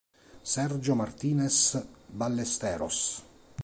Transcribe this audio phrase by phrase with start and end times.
[0.41, 1.77] Sergio Martínez
[2.09, 3.21] Ballesteros